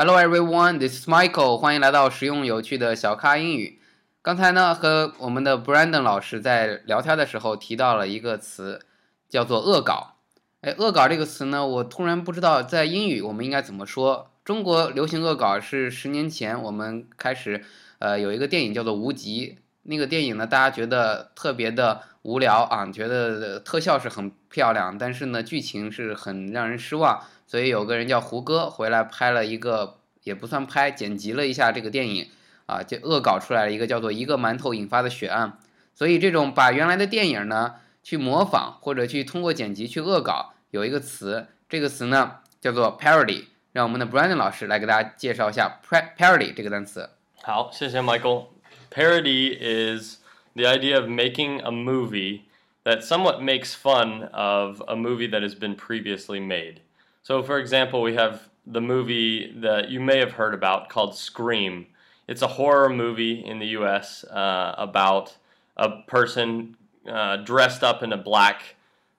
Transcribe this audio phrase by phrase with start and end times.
[0.00, 1.56] Hello everyone, this is Michael.
[1.56, 3.80] 欢迎来到实用有趣的小咖英语。
[4.22, 8.80] 刚才呢，和我们的 Brandon 老师在聊天的时候提到了一个词，
[9.28, 10.14] 叫做恶搞。
[10.60, 14.30] 哎，恶搞这个词呢，我突然不知道在英语我们应该怎么说。
[14.44, 17.64] 中国流行恶搞是十年前我们开始，
[17.98, 19.56] 呃，有一个电影叫做《无极》。
[19.90, 27.24] 那个电影呢，大家觉得特别的无聊啊，觉得特效是很漂亮，但是呢，剧情是很让人失望。
[27.46, 32.28] 所以有个人叫胡歌回来拍了一个，也不算拍，剪辑了一下这个电影
[32.66, 35.48] 啊，就恶搞出来了一个叫做《一个馒头引发的血案》。
[35.94, 43.46] 所以这种把原来的电影呢去模仿，或者去通过剪辑去恶搞，有一个词，这个词呢叫做 parody。
[43.72, 47.08] 让我们的 Brandon 老师来给大家介绍一下 parody 这个单词。
[47.42, 48.57] 好，谢谢 Michael。
[48.90, 50.18] Parody is
[50.54, 52.48] the idea of making a movie
[52.84, 56.80] that somewhat makes fun of a movie that has been previously made.
[57.22, 61.86] So, for example, we have the movie that you may have heard about called Scream.
[62.26, 65.36] It's a horror movie in the US uh, about
[65.76, 68.76] a person uh, dressed up in a black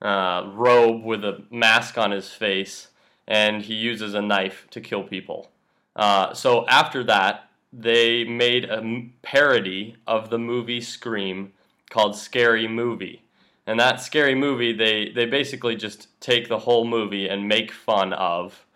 [0.00, 2.88] uh, robe with a mask on his face,
[3.28, 5.50] and he uses a knife to kill people.
[5.94, 11.52] Uh, so, after that, they made a parody of the movie Scream
[11.90, 13.22] called Scary Movie.
[13.66, 18.12] And that scary movie, they, they basically just take the whole movie and make fun
[18.12, 18.66] of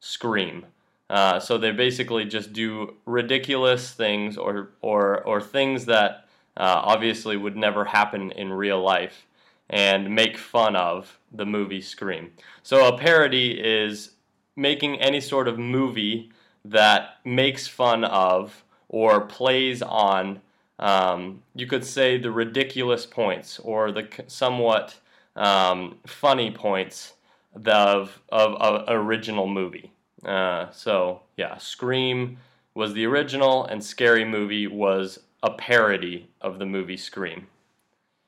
[0.00, 0.66] Scream.
[1.10, 7.36] Uh, so they basically just do ridiculous things or, or, or things that uh, obviously
[7.36, 9.26] would never happen in real life
[9.68, 12.30] and make fun of the movie Scream.
[12.62, 14.12] So a parody is
[14.54, 16.30] making any sort of movie
[16.65, 20.41] that makes fun of or plays on,
[20.79, 24.95] um, you could say, the ridiculous points or the somewhat
[25.35, 27.13] um, funny points
[27.65, 29.91] of, of, of original movie.
[30.25, 32.37] Uh, so, yeah, Scream
[32.75, 37.47] was the original, and Scary Movie was a parody of the movie Scream.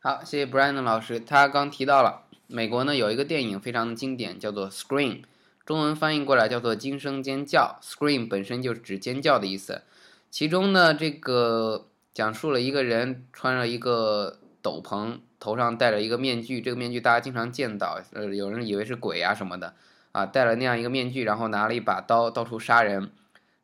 [0.00, 1.20] 好，谢谢 Brandon 老师。
[1.20, 5.22] 他刚提到了美国呢有一个电影非常的经典，叫做《Scream》。
[5.69, 9.83] 中文翻译过来叫做“惊声尖叫 ”，scream 本身就是指尖叫的意思。
[10.31, 19.75] 其中呢，这个讲述了一个人穿了一个斗篷，头上戴着一个面具，这个面具大家经常见到，呃，有人以为是鬼啊什么的，
[20.11, 23.11] 啊，戴了那样一个面具，然后拿了一把刀到处杀人。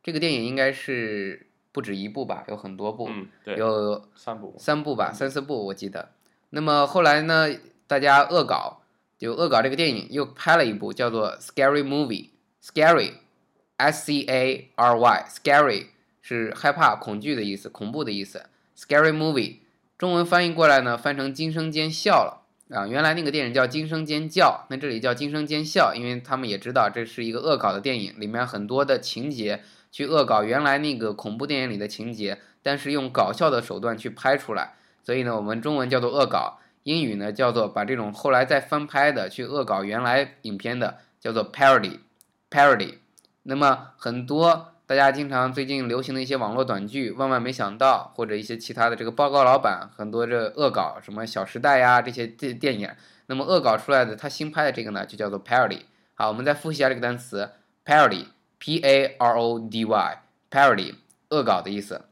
[0.04, 3.10] 这个电影应该是不止一部吧，有很多部，
[3.46, 6.10] 有三部，三部吧，三四部我记得。
[6.50, 7.48] 那么后来呢，
[7.88, 8.82] 大家恶搞。
[9.18, 12.28] 就恶搞这个电影，又拍了一部叫做《Scary Movie》
[12.62, 15.86] ，Scary，S C A R Y，Scary
[16.20, 18.44] 是害怕、恐惧的意思，恐怖的意思。
[18.76, 19.60] Scary Movie
[19.96, 22.42] 中文翻译过来呢，翻成惊声尖笑了
[22.76, 22.86] 啊。
[22.86, 36.58] 原来那个电影叫惊声尖叫，那这里叫惊声尖笑，因为他们也知道这是一个恶搞的电影，里面很多的情节去恶搞原来那个恐怖电影里的情节，但是用搞笑的手段去拍出来，所以呢，我们中文叫做恶搞。
[36.86, 42.98] 英语呢叫做把这种后来再翻拍的去恶搞原来影片的叫做 parody，parody。
[43.42, 52.88] 那么很多大家经常最近流行的一些网络短剧，万万没想到，或者一些其他的这个报告老板，很多这恶搞什么《小时代》呀这些电电影，
[53.26, 55.80] 那么恶搞出来的他新拍的这个呢就叫做 parody。
[56.14, 57.50] 好，我们再复习一下这个单词
[57.84, 60.94] parody，p a r o d y，parody，
[61.30, 62.02] 恶搞的意思。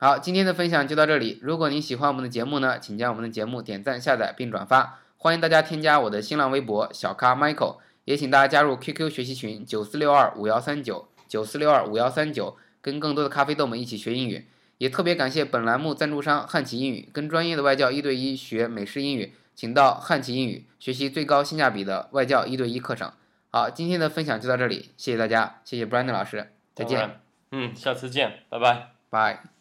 [0.00, 1.40] 好，今天的分享就到这里。
[1.42, 5.00] 如果您喜欢我们的节目呢，请将我们的节目点赞、下载并转发。
[5.16, 14.46] 欢迎大家添加我的新浪微博小咖 Michael，也请大家加入 QQ 学习群九四六二五幺三九九四六二五幺三九，跟更多的咖啡豆们一起学英语。
[14.78, 23.10] 也特别感谢本栏目赞助商汉奇英语，跟专业的外教一对一学美式英语，请到汉奇英语学习最高性价比的外教一对一课程。
[23.50, 27.20] 好，今天的分享就到这里，谢谢大家，谢谢 Brandon 老师，再见。
[27.50, 29.57] 嗯，下次见，拜拜，拜。